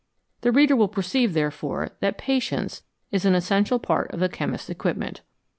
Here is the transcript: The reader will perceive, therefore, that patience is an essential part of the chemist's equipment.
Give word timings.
The 0.41 0.51
reader 0.51 0.75
will 0.75 0.87
perceive, 0.87 1.33
therefore, 1.35 1.89
that 1.99 2.17
patience 2.17 2.81
is 3.11 3.23
an 3.23 3.35
essential 3.35 3.77
part 3.77 4.09
of 4.09 4.19
the 4.19 4.29
chemist's 4.29 4.67
equipment. 4.67 5.21